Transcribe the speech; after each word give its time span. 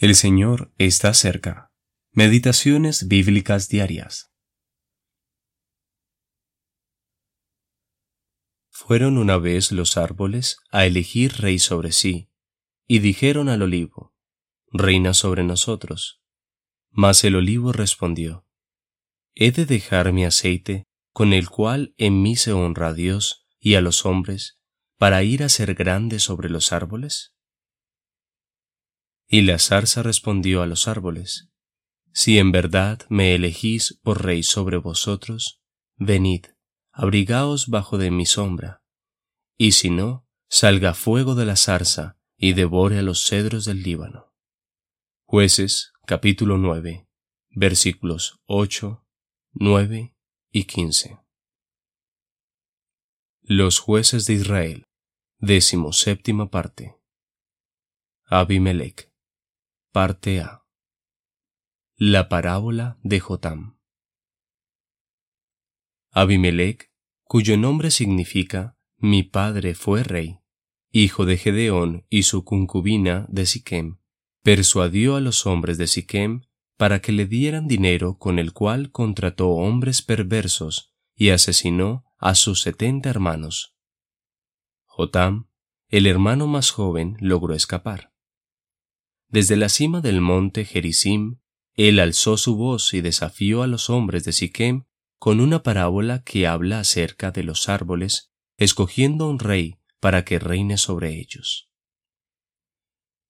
El 0.00 0.14
Señor 0.14 0.72
está 0.78 1.12
cerca. 1.12 1.74
Meditaciones 2.10 3.06
bíblicas 3.06 3.68
diarias. 3.68 4.32
Fueron 8.70 9.18
una 9.18 9.36
vez 9.36 9.72
los 9.72 9.98
árboles 9.98 10.56
a 10.70 10.86
elegir 10.86 11.34
rey 11.42 11.58
sobre 11.58 11.92
sí, 11.92 12.30
y 12.86 13.00
dijeron 13.00 13.50
al 13.50 13.60
olivo, 13.60 14.14
Reina 14.72 15.12
sobre 15.12 15.44
nosotros. 15.44 16.22
Mas 16.88 17.22
el 17.24 17.36
olivo 17.36 17.72
respondió, 17.72 18.46
¿He 19.34 19.52
de 19.52 19.66
dejar 19.66 20.14
mi 20.14 20.24
aceite, 20.24 20.86
con 21.12 21.34
el 21.34 21.50
cual 21.50 21.92
en 21.98 22.22
mí 22.22 22.36
se 22.36 22.54
honra 22.54 22.88
a 22.88 22.94
Dios 22.94 23.46
y 23.58 23.74
a 23.74 23.82
los 23.82 24.06
hombres, 24.06 24.62
para 24.96 25.22
ir 25.24 25.42
a 25.42 25.50
ser 25.50 25.74
grande 25.74 26.20
sobre 26.20 26.48
los 26.48 26.72
árboles? 26.72 27.34
Y 29.32 29.42
la 29.42 29.60
zarza 29.60 30.02
respondió 30.02 30.60
a 30.60 30.66
los 30.66 30.88
árboles, 30.88 31.48
Si 32.12 32.38
en 32.38 32.50
verdad 32.50 33.06
me 33.08 33.36
elegís 33.36 34.00
por 34.02 34.24
rey 34.24 34.42
sobre 34.42 34.76
vosotros, 34.76 35.62
venid, 35.96 36.46
abrigaos 36.90 37.68
bajo 37.68 37.96
de 37.96 38.10
mi 38.10 38.26
sombra, 38.26 38.82
y 39.56 39.72
si 39.72 39.90
no, 39.90 40.26
salga 40.48 40.94
fuego 40.94 41.36
de 41.36 41.44
la 41.44 41.54
zarza 41.54 42.18
y 42.36 42.54
devore 42.54 42.98
a 42.98 43.02
los 43.02 43.24
cedros 43.24 43.64
del 43.64 43.84
Líbano. 43.84 44.34
Jueces 45.26 45.92
capítulo 46.06 46.58
9 46.58 47.06
versículos 47.50 48.40
8, 48.46 49.04
9 49.52 50.16
y 50.50 50.64
15. 50.64 51.18
Los 53.42 53.78
jueces 53.80 54.26
de 54.26 54.34
Israel, 54.34 54.86
décimo 55.38 55.92
séptima 55.92 56.50
parte. 56.50 56.96
Abimelech. 58.24 59.09
Parte 59.92 60.40
A. 60.40 60.62
La 61.96 62.28
parábola 62.28 63.00
de 63.02 63.18
Jotam. 63.18 63.76
Abimelech, 66.12 66.92
cuyo 67.24 67.56
nombre 67.56 67.90
significa 67.90 68.78
mi 68.98 69.24
padre 69.24 69.74
fue 69.74 70.04
rey, 70.04 70.38
hijo 70.92 71.26
de 71.26 71.38
Gedeón 71.38 72.06
y 72.08 72.22
su 72.22 72.44
concubina 72.44 73.26
de 73.30 73.46
Siquem, 73.46 73.98
persuadió 74.44 75.16
a 75.16 75.20
los 75.20 75.44
hombres 75.44 75.76
de 75.76 75.88
Siquem 75.88 76.42
para 76.76 77.00
que 77.00 77.10
le 77.10 77.26
dieran 77.26 77.66
dinero 77.66 78.16
con 78.16 78.38
el 78.38 78.52
cual 78.52 78.92
contrató 78.92 79.48
hombres 79.48 80.02
perversos 80.02 80.94
y 81.16 81.30
asesinó 81.30 82.04
a 82.16 82.36
sus 82.36 82.62
setenta 82.62 83.10
hermanos. 83.10 83.74
Jotam, 84.84 85.48
el 85.88 86.06
hermano 86.06 86.46
más 86.46 86.70
joven, 86.70 87.16
logró 87.18 87.56
escapar. 87.56 88.09
Desde 89.30 89.56
la 89.56 89.68
cima 89.68 90.00
del 90.00 90.20
monte 90.20 90.64
Gerizim, 90.64 91.38
él 91.74 92.00
alzó 92.00 92.36
su 92.36 92.56
voz 92.56 92.92
y 92.94 93.00
desafió 93.00 93.62
a 93.62 93.68
los 93.68 93.88
hombres 93.88 94.24
de 94.24 94.32
Siquem 94.32 94.86
con 95.18 95.40
una 95.40 95.62
parábola 95.62 96.24
que 96.24 96.48
habla 96.48 96.80
acerca 96.80 97.30
de 97.30 97.44
los 97.44 97.68
árboles, 97.68 98.32
escogiendo 98.58 99.28
un 99.28 99.38
rey 99.38 99.78
para 100.00 100.24
que 100.24 100.40
reine 100.40 100.78
sobre 100.78 101.18
ellos. 101.20 101.70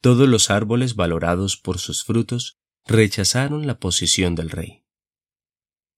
Todos 0.00 0.28
los 0.28 0.50
árboles 0.50 0.94
valorados 0.94 1.56
por 1.56 1.78
sus 1.78 2.04
frutos 2.04 2.60
rechazaron 2.86 3.66
la 3.66 3.80
posición 3.80 4.36
del 4.36 4.50
rey. 4.50 4.84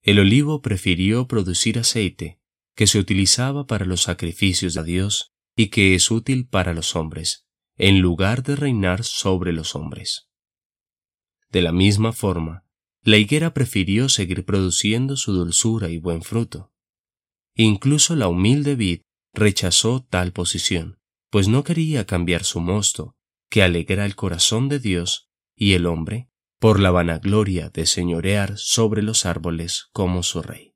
El 0.00 0.18
olivo 0.18 0.62
prefirió 0.62 1.28
producir 1.28 1.78
aceite, 1.78 2.40
que 2.74 2.86
se 2.86 2.98
utilizaba 2.98 3.66
para 3.66 3.84
los 3.84 4.02
sacrificios 4.02 4.78
a 4.78 4.82
Dios 4.82 5.34
y 5.54 5.68
que 5.68 5.94
es 5.94 6.10
útil 6.10 6.48
para 6.48 6.72
los 6.72 6.96
hombres, 6.96 7.46
en 7.82 8.00
lugar 8.00 8.42
de 8.42 8.56
reinar 8.56 9.04
sobre 9.04 9.54
los 9.54 9.74
hombres. 9.74 10.28
De 11.48 11.62
la 11.62 11.72
misma 11.72 12.12
forma, 12.12 12.66
la 13.02 13.16
higuera 13.16 13.54
prefirió 13.54 14.10
seguir 14.10 14.44
produciendo 14.44 15.16
su 15.16 15.32
dulzura 15.32 15.88
y 15.88 15.96
buen 15.96 16.20
fruto. 16.20 16.74
Incluso 17.54 18.16
la 18.16 18.28
humilde 18.28 18.74
vid 18.74 19.00
rechazó 19.32 20.04
tal 20.04 20.32
posición, 20.32 20.98
pues 21.30 21.48
no 21.48 21.64
quería 21.64 22.04
cambiar 22.04 22.44
su 22.44 22.60
mosto, 22.60 23.16
que 23.48 23.62
alegra 23.62 24.04
el 24.04 24.14
corazón 24.14 24.68
de 24.68 24.78
Dios 24.78 25.30
y 25.56 25.72
el 25.72 25.86
hombre, 25.86 26.28
por 26.58 26.80
la 26.80 26.90
vanagloria 26.90 27.70
de 27.70 27.86
señorear 27.86 28.58
sobre 28.58 29.00
los 29.00 29.24
árboles 29.24 29.88
como 29.92 30.22
su 30.22 30.42
rey. 30.42 30.74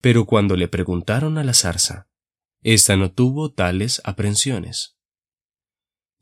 Pero 0.00 0.24
cuando 0.24 0.56
le 0.56 0.68
preguntaron 0.68 1.36
a 1.36 1.42
la 1.42 1.52
zarza, 1.52 2.08
ésta 2.62 2.96
no 2.96 3.10
tuvo 3.10 3.52
tales 3.52 4.00
aprensiones 4.04 4.93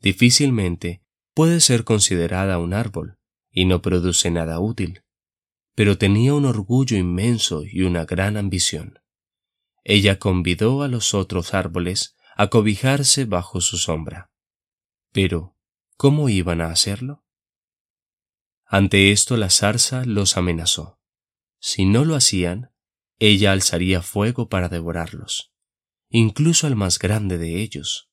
difícilmente 0.03 1.01
puede 1.33 1.61
ser 1.61 1.85
considerada 1.85 2.59
un 2.59 2.73
árbol 2.73 3.17
y 3.49 3.65
no 3.65 3.81
produce 3.81 4.29
nada 4.29 4.59
útil, 4.59 5.03
pero 5.75 5.97
tenía 5.97 6.33
un 6.33 6.45
orgullo 6.45 6.97
inmenso 6.97 7.63
y 7.63 7.83
una 7.83 8.03
gran 8.03 8.35
ambición. 8.35 8.99
Ella 9.85 10.19
convidó 10.19 10.83
a 10.83 10.89
los 10.89 11.13
otros 11.13 11.53
árboles 11.53 12.15
a 12.35 12.49
cobijarse 12.49 13.25
bajo 13.25 13.61
su 13.61 13.77
sombra. 13.77 14.29
Pero, 15.13 15.55
¿cómo 15.95 16.27
iban 16.29 16.59
a 16.61 16.67
hacerlo? 16.67 17.23
Ante 18.65 19.11
esto 19.11 19.37
la 19.37 19.49
zarza 19.49 20.03
los 20.05 20.35
amenazó. 20.35 20.99
Si 21.59 21.85
no 21.85 22.03
lo 22.03 22.15
hacían, 22.15 22.71
ella 23.19 23.53
alzaría 23.53 24.01
fuego 24.01 24.49
para 24.49 24.67
devorarlos, 24.67 25.53
incluso 26.09 26.67
al 26.67 26.75
más 26.75 26.99
grande 26.99 27.37
de 27.37 27.61
ellos 27.61 28.12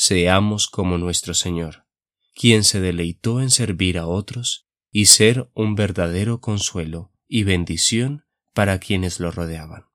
seamos 0.00 0.66
como 0.66 0.96
nuestro 0.96 1.34
Señor, 1.34 1.86
quien 2.34 2.64
se 2.64 2.80
deleitó 2.80 3.42
en 3.42 3.50
servir 3.50 3.98
a 3.98 4.06
otros 4.06 4.66
y 4.90 5.04
ser 5.04 5.50
un 5.52 5.74
verdadero 5.74 6.40
consuelo 6.40 7.12
y 7.28 7.42
bendición 7.42 8.24
para 8.54 8.78
quienes 8.78 9.20
lo 9.20 9.30
rodeaban. 9.30 9.90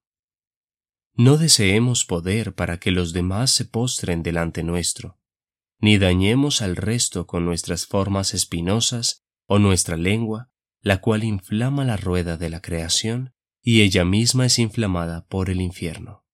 No 1.16 1.38
deseemos 1.38 2.06
poder 2.06 2.54
para 2.54 2.80
que 2.80 2.92
los 2.92 3.14
demás 3.14 3.50
se 3.50 3.66
postren 3.66 4.22
delante 4.22 4.62
nuestro, 4.62 5.20
ni 5.80 5.98
dañemos 5.98 6.62
al 6.62 6.76
resto 6.76 7.26
con 7.26 7.44
nuestras 7.44 7.88
formas 7.88 8.36
espinosas 8.36 9.26
o 9.48 9.58
nuestra 9.58 9.98
lengua, 9.98 10.52
la 10.82 11.02
cual 11.02 11.24
inflama 11.24 11.84
la 11.84 11.98
rueda 11.98 12.38
de 12.38 12.52
la 12.52 12.62
creación 12.62 13.34
y 13.60 13.82
ella 13.82 14.06
misma 14.06 14.46
es 14.46 14.60
inflamada 14.60 15.26
por 15.26 15.50
el 15.50 15.62
infierno. 15.62 16.28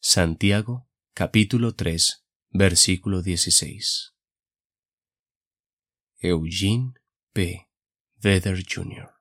Santiago 0.00 0.88
capítulo 1.12 1.74
3 1.74 2.24
Versículo 2.50 3.20
16. 3.20 4.14
Eugene 6.20 6.94
P. 7.34 7.68
Vedder 8.16 8.64
Jr. 8.66 9.17